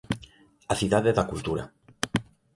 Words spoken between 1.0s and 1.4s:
da